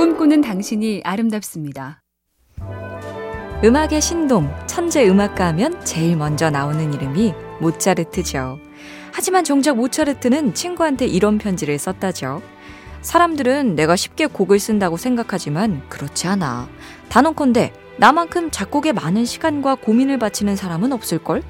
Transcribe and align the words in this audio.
꿈꾸는 0.00 0.40
당신이 0.40 1.02
아름답습니다. 1.04 2.00
음악의 3.62 4.00
신동, 4.00 4.50
천재 4.66 5.06
음악가 5.06 5.48
하면 5.48 5.78
제일 5.84 6.16
먼저 6.16 6.48
나오는 6.48 6.94
이름이 6.94 7.34
모차르트죠. 7.60 8.58
하지만 9.12 9.44
정작 9.44 9.76
모차르트는 9.76 10.54
친구한테 10.54 11.04
이런 11.04 11.36
편지를 11.36 11.78
썼다죠. 11.78 12.40
사람들은 13.02 13.74
내가 13.74 13.94
쉽게 13.94 14.24
곡을 14.24 14.58
쓴다고 14.58 14.96
생각하지만 14.96 15.86
그렇지 15.90 16.28
않아. 16.28 16.70
단언컨대 17.10 17.74
나만큼 17.98 18.50
작곡에 18.50 18.92
많은 18.92 19.26
시간과 19.26 19.74
고민을 19.74 20.18
바치는 20.18 20.56
사람은 20.56 20.94
없을걸? 20.94 21.42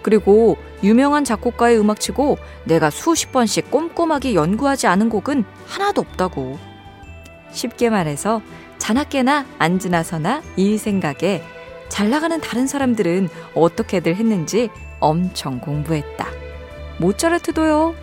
그리고 0.00 0.56
유명한 0.82 1.24
작곡가의 1.24 1.78
음악치고 1.78 2.38
내가 2.64 2.88
수십 2.88 3.30
번씩 3.30 3.70
꼼꼼하게 3.70 4.34
연구하지 4.34 4.86
않은 4.86 5.10
곡은 5.10 5.44
하나도 5.66 6.00
없다고. 6.00 6.69
쉽게 7.52 7.90
말해서 7.90 8.42
자나깨나 8.78 9.46
안 9.58 9.78
지나서나 9.78 10.42
일 10.56 10.78
생각에 10.78 11.42
잘 11.88 12.10
나가는 12.10 12.40
다른 12.40 12.66
사람들은 12.66 13.28
어떻게들 13.54 14.16
했는지 14.16 14.70
엄청 15.00 15.60
공부했다. 15.60 16.26
모차르트도요. 16.98 17.94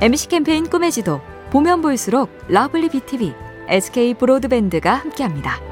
MC 0.00 0.28
캠페인 0.28 0.68
꿈의 0.68 0.90
지도 0.90 1.20
보면 1.50 1.80
볼수록 1.80 2.30
러블리 2.48 2.88
BTV, 2.88 3.34
SK 3.68 4.14
브로드밴드가 4.14 4.94
함께합니다. 4.94 5.71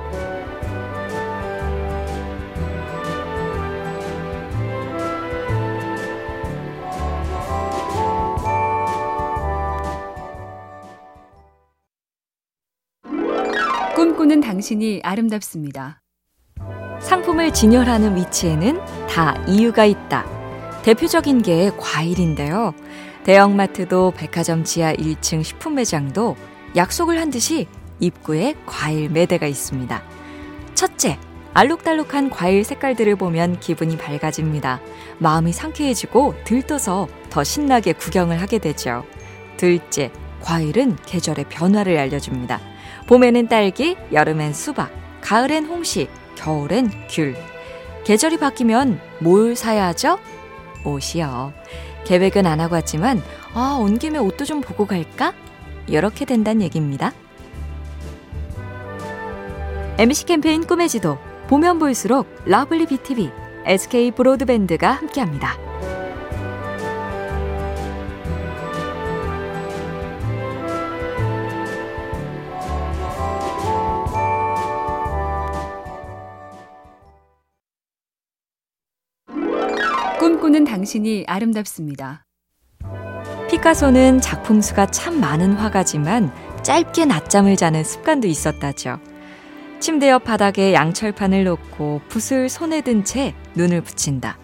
꿈꾸는 14.30 14.40
당신이 14.40 15.00
아름답습니다. 15.02 16.00
상품을 17.00 17.52
진열하는 17.52 18.16
위치에는 18.16 18.78
다 19.08 19.34
이유가 19.48 19.84
있다. 19.84 20.24
대표적인 20.82 21.42
게 21.42 21.72
과일인데요. 21.76 22.72
대형마트도 23.24 24.12
백화점 24.16 24.62
지하 24.62 24.94
1층 24.94 25.42
식품 25.42 25.74
매장도 25.74 26.36
약속을 26.76 27.20
한 27.20 27.30
듯이 27.30 27.66
입구에 27.98 28.54
과일 28.66 29.10
매대가 29.10 29.48
있습니다. 29.48 30.00
첫째, 30.74 31.18
알록달록한 31.52 32.30
과일 32.30 32.62
색깔들을 32.62 33.16
보면 33.16 33.58
기분이 33.58 33.98
밝아집니다. 33.98 34.80
마음이 35.18 35.52
상쾌해지고 35.52 36.34
들떠서 36.44 37.08
더 37.30 37.42
신나게 37.42 37.94
구경을 37.94 38.40
하게 38.40 38.58
되죠. 38.58 39.04
둘째, 39.56 40.12
과일은 40.40 40.96
계절의 41.04 41.46
변화를 41.48 41.98
알려줍니다. 41.98 42.60
봄에는 43.10 43.48
딸기, 43.48 43.96
여름엔 44.12 44.52
수박, 44.52 44.92
가을엔 45.20 45.64
홍시, 45.64 46.06
겨울엔 46.36 46.92
귤. 47.08 47.34
계절이 48.04 48.38
바뀌면 48.38 49.00
뭘 49.18 49.56
사야 49.56 49.86
하죠? 49.88 50.20
옷이요. 50.84 51.52
계획은 52.04 52.46
안 52.46 52.60
하고 52.60 52.76
왔지만, 52.76 53.20
아, 53.52 53.76
온 53.80 53.98
김에 53.98 54.20
옷도 54.20 54.44
좀 54.44 54.60
보고 54.60 54.86
갈까? 54.86 55.34
이렇게 55.88 56.24
된다는 56.24 56.62
얘기입니다. 56.62 57.12
MBC 59.98 60.26
캠페인 60.26 60.64
꿈의 60.64 60.88
지도, 60.88 61.18
보면 61.48 61.80
볼수록 61.80 62.28
lovely 62.44 62.86
BTV, 62.86 63.28
SK 63.66 64.12
브로드밴드가 64.12 64.88
함께합니다. 64.88 65.69
꿈꾸는 80.20 80.64
당신이 80.64 81.24
아름답습니다. 81.26 82.26
피카소는 83.48 84.20
작품 84.20 84.60
수가 84.60 84.90
참 84.90 85.18
많은 85.18 85.54
화가지만 85.54 86.30
짧게 86.62 87.06
낮잠을 87.06 87.56
자는 87.56 87.82
습관도 87.82 88.28
있었다죠. 88.28 89.00
침대 89.78 90.10
옆 90.10 90.24
바닥에 90.24 90.74
양철판을 90.74 91.44
놓고 91.44 92.02
붓을 92.10 92.50
손에 92.50 92.82
든 92.82 93.02
채 93.02 93.34
눈을 93.54 93.80
붙인다. 93.80 94.36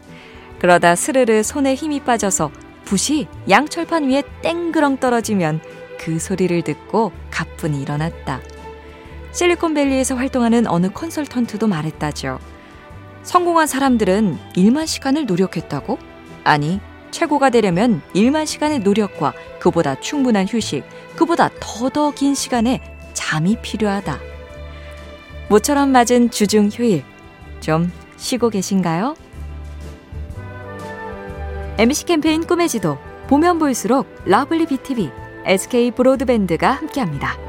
그러다 0.61 0.95
스르르 0.95 1.43
손에 1.43 1.75
힘이 1.75 2.01
빠져서 2.01 2.51
붓이 2.87 3.27
양철판 3.51 4.09
위에 4.09 4.23
땡그렁 4.41 4.97
떨어지면 4.97 5.61
그 6.01 6.19
소리를 6.19 6.63
듣고 6.63 7.13
가뿐히 7.31 7.83
일어났다. 7.83 8.41
실리콘밸리에서 9.33 10.15
활동하는 10.15 10.67
어느 10.69 10.89
컨설턴트도 10.91 11.67
말했다죠. 11.67 12.56
성공한 13.27 13.67
사람들은 13.67 14.39
일만 14.55 14.87
시간을 14.87 15.27
노력했다고? 15.27 15.99
아니, 16.45 16.79
최고가 17.11 17.51
되려면 17.51 18.01
일만 18.15 18.47
시간의 18.47 18.79
노력과 18.79 19.33
그보다 19.59 19.97
충분한 19.97 20.47
휴식, 20.47 20.85
그보다 21.17 21.51
더더 21.59 22.13
긴 22.13 22.37
시간의 22.37 22.81
잠이 23.15 23.57
필요하다. 23.61 24.21
모처럼 25.49 25.91
맞은 25.91 26.31
주중 26.31 26.69
휴일. 26.69 27.03
좀 27.59 27.91
쉬고 28.17 28.49
계신가요? 28.49 29.17
MBC 31.79 32.05
캠페인 32.05 32.47
꿈의 32.47 32.69
지도. 32.69 32.97
보면 33.27 33.59
볼수록 33.59 34.07
lovely 34.25 34.67
BTV, 34.67 35.11
SK 35.47 35.91
브로드밴드가 35.91 36.71
함께합니다. 36.71 37.46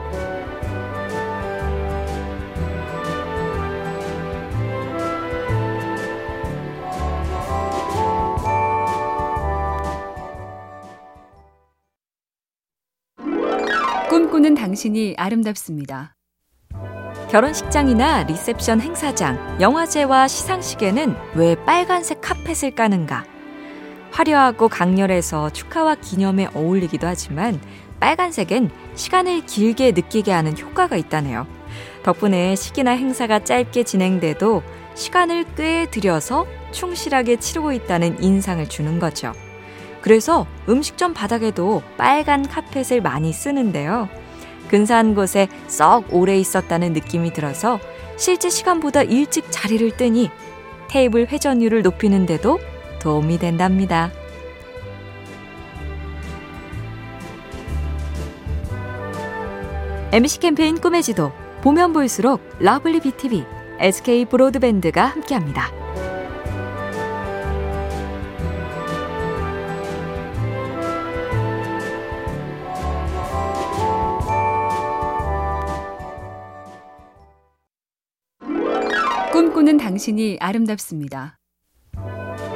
꿈꾸는 14.48 14.56
당신이 14.56 15.16
아름답습니다. 15.18 16.16
결혼식장이나 17.30 18.24
리셉션 18.24 18.80
행사장, 18.80 19.58
영화제와 19.60 20.30
시상식에는 20.30 21.16
왜 21.36 21.56
빨간색 21.66 22.22
카펫을 22.22 22.72
까는가? 22.72 23.26
화려하고 24.12 24.70
강렬해서 24.70 25.50
축하와 25.50 25.96
기념에 25.96 26.48
어울리기도 26.54 27.08
하지만 27.08 27.60
빨간색엔 28.00 28.70
시간을 28.96 29.46
길게 29.46 29.92
느끼게 29.92 30.32
하는 30.32 30.58
효과가 30.58 30.96
있다네요. 30.96 31.46
덕분에 32.04 32.56
식이나 32.56 32.92
행사가 32.92 33.44
짧게 33.44 33.84
진행돼도 33.84 34.64
시간을 34.96 35.46
꽤 35.56 35.88
들여서 35.92 36.48
충실하게 36.72 37.38
치르고 37.38 37.74
있다는 37.74 38.24
인상을 38.24 38.68
주는 38.70 39.00
거죠. 39.00 39.34
그래서 40.02 40.48
음식점 40.70 41.14
바닥에도 41.14 41.82
빨간 41.98 42.48
카펫을 42.48 43.02
많이 43.02 43.34
쓰는데요. 43.34 44.08
근사한 44.68 45.16
곳에 45.16 45.48
썩 45.68 46.14
오래 46.14 46.38
있었다는 46.38 46.94
느낌이 46.94 47.34
들어서 47.34 47.80
실제 48.18 48.50
시간보다 48.50 49.04
일찍 49.04 49.46
자리를 49.52 49.98
뜨니 49.98 50.30
테이블 50.90 51.28
회전율을 51.28 51.82
높이는데도 51.82 52.60
도움이 53.00 53.38
된답니다. 53.40 54.12
MBC 60.12 60.40
캠페인 60.40 60.80
꿈의 60.80 61.04
지도 61.04 61.32
보면 61.62 61.92
볼수록 61.92 62.42
lovely 62.60 63.02
BTV, 63.02 63.46
SK 63.80 64.26
브로드밴드가 64.26 65.06
함께합니다. 65.06 65.77
꿈꾸는 79.68 79.78
당신이 79.78 80.38
아름답습니다. 80.40 81.38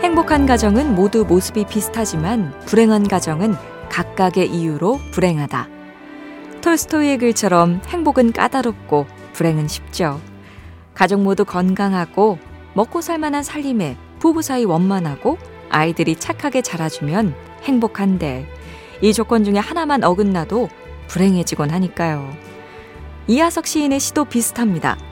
행복한 0.01 0.45
가정은 0.45 0.95
모두 0.95 1.25
모습이 1.25 1.65
비슷하지만 1.65 2.57
불행한 2.61 3.09
가정은 3.09 3.53
각각의 3.89 4.49
이유로 4.49 4.97
불행하다. 5.11 5.67
톨스토이의 6.61 7.17
글처럼 7.17 7.81
행복은 7.87 8.31
까다롭고 8.31 9.07
불행은 9.33 9.67
쉽죠. 9.67 10.21
가족 10.93 11.21
모두 11.21 11.43
건강하고 11.43 12.39
먹고 12.75 13.01
살 13.01 13.17
만한 13.19 13.43
살림에 13.43 13.97
부부 14.19 14.41
사이 14.41 14.63
원만하고 14.63 15.37
아이들이 15.69 16.15
착하게 16.15 16.61
자라주면 16.61 17.35
행복한데 17.63 18.47
이 19.01 19.11
조건 19.11 19.43
중에 19.43 19.57
하나만 19.57 20.05
어긋나도 20.05 20.69
불행해지곤 21.09 21.71
하니까요. 21.71 22.31
이하석 23.27 23.67
시인의 23.67 23.99
시도 23.99 24.23
비슷합니다. 24.23 25.10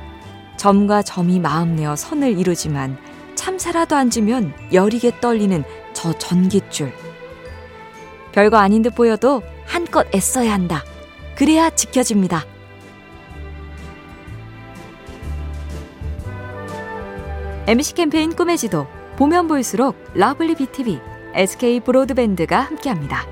점과 0.60 1.02
점이 1.02 1.40
마음 1.40 1.78
내어 1.78 1.96
선을 1.96 2.38
이루지만 2.38 2.98
참새라도 3.36 3.96
앉으면 3.96 4.54
여리게 4.74 5.22
떨리는 5.22 5.64
저 5.94 6.12
전깃줄. 6.12 6.92
별거 8.34 8.58
아닌 8.58 8.82
듯 8.82 8.94
보여도 8.94 9.42
한껏 9.66 10.14
애써야 10.14 10.52
한다. 10.52 10.84
그래야 11.38 11.70
지켜집니다. 11.70 12.44
MBC 17.66 17.94
캠페인 17.94 18.36
꿈의 18.36 18.58
지도 18.58 18.86
보면 19.16 19.48
볼수록 19.48 19.96
lovely 20.14 20.56
BTV, 20.56 21.00
SK 21.36 21.80
브로드밴드가 21.80 22.60
함께합니다. 22.60 23.26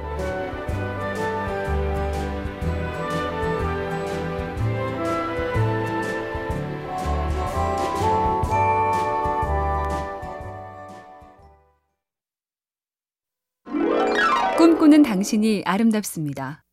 꿈꾸는 14.87 15.03
당신이 15.03 15.63
아름답습니다. 15.65 16.63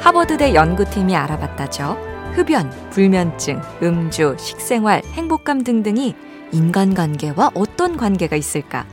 하버드대 0.00 0.54
연구팀이 0.54 1.16
알아봤다죠. 1.16 1.96
흡연, 2.34 2.70
불면증, 2.90 3.60
음주, 3.82 4.36
식생활, 4.38 5.02
행복감 5.04 5.64
등등이 5.64 6.14
인간관계와 6.52 7.52
어떤 7.54 7.96
관계가 7.96 8.36
있을까? 8.36 8.86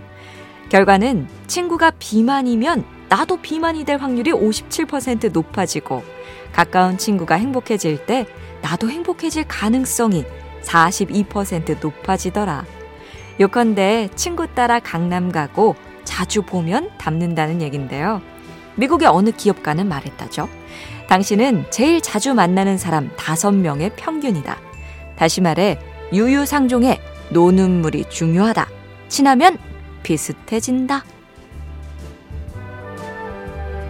결과는 0.70 1.28
친구가 1.48 1.92
비만이면 2.00 2.86
나도 3.10 3.42
비만이 3.42 3.84
될 3.84 3.98
확률이 3.98 4.32
57% 4.32 5.34
높아지고 5.34 6.02
가까운 6.54 6.98
친구가 6.98 7.36
행복해질 7.36 8.06
때 8.06 8.26
나도 8.62 8.90
행복해질 8.90 9.46
가능성이 9.50 10.24
42% 10.64 11.82
높아지더라. 11.82 12.66
요컨대 13.42 14.12
친구 14.16 14.48
따라 14.48 14.80
강남 14.80 15.32
가고 15.32 15.76
자주 16.04 16.42
보면 16.42 16.92
닮는다는 16.98 17.62
얘긴데요. 17.62 18.22
미국의 18.76 19.08
어느 19.08 19.32
기업가는 19.32 19.88
말했다죠. 19.88 20.50
당신은 21.08 21.66
제일 21.70 22.02
자주 22.02 22.34
만나는 22.34 22.78
사람 22.78 23.10
5명의 23.16 23.92
평균이다. 23.96 24.58
다시 25.16 25.42
말해 25.42 25.80
유유상종의 26.12 27.00
노는 27.30 27.75
물이 27.75 28.06
중요하다. 28.10 28.68
친하면 29.08 29.58
비슷해진다. 30.02 31.04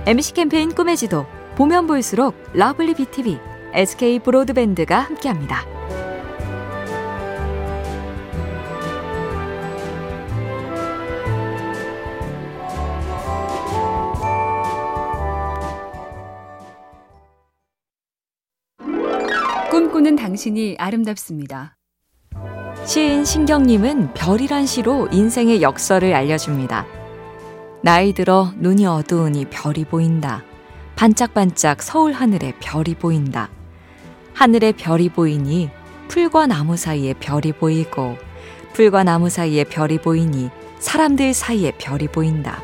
MBC 0.06 0.34
캠페인 0.33 0.74
꿈의 0.74 0.98
지도 0.98 1.25
보면 1.56 1.88
볼수록 1.88 2.36
lovely 2.54 2.94
BTV, 2.95 3.39
SK 3.74 4.19
브로드밴드가 4.19 5.00
함께합니다. 5.00 5.65
꿈꾸는 19.94 20.16
당신이 20.16 20.75
아름답습니다. 20.80 21.78
시인 22.84 23.24
신경님은 23.24 24.16
별이란 24.16 24.66
시로 24.66 25.07
인생의 25.12 25.62
역설을 25.62 26.16
알려줍니다. 26.16 26.88
나이 27.84 28.12
들어 28.12 28.51
눈이 28.57 28.88
어두우니 28.88 29.45
별이 29.51 29.86
보인다. 29.86 30.44
반짝반짝 30.95 31.84
서울 31.84 32.12
하늘에 32.12 32.54
별이 32.60 32.95
보인다. 32.95 33.51
하늘에 34.34 34.72
별이 34.72 35.10
보이니 35.10 35.69
풀과 36.07 36.48
나무 36.48 36.75
사이에 36.75 37.13
별이 37.13 37.51
보이고 37.51 38.18
풀과 38.74 39.04
나무 39.04 39.30
사이에 39.30 39.63
별이 39.63 40.00
보이니 40.00 40.50
사람들 40.80 41.36
사이에 41.36 41.72
별이 41.78 42.07
보인다. 42.07 42.63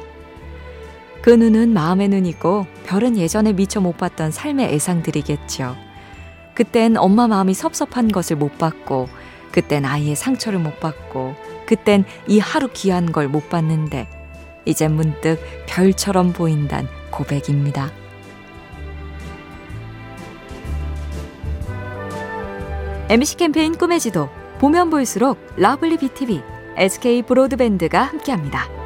그 1.22 1.30
눈은 1.30 1.74
마음의 1.74 2.08
눈이고 2.08 2.66
별은 2.88 3.18
예전에 3.18 3.54
미처 3.54 3.82
못 3.82 3.98
봤던 3.98 4.32
삶의 4.32 4.74
애상들이겠죠. 4.74 5.89
그땐 6.60 6.98
엄마 6.98 7.28
마음이 7.28 7.54
섭섭한 7.56 8.10
것을 8.10 8.36
못 8.36 8.58
봤고 8.58 9.08
그땐 9.52 9.86
아이의 9.86 10.16
상처를 10.16 10.60
못 10.60 10.80
봤고, 10.80 11.36
그땐 11.66 12.06
이 12.28 12.40
하루 12.40 12.70
귀한 12.74 13.12
걸 13.12 13.28
못 13.28 13.50
봤는데, 13.50 14.08
이제 14.66 14.88
문득 14.88 15.40
별처럼 15.68 16.34
보인단 16.34 16.88
고백입니다. 17.12 17.92
MBC 23.10 23.38
캠페인 23.38 23.76
꿈의 23.76 24.00
지도, 24.00 24.30
보면 24.60 24.90
볼수록 24.90 25.40
lovely 25.58 25.98
BTV, 25.98 26.42
SK 26.78 27.24
브로드밴드가 27.24 28.04
함께합니다. 28.04 28.79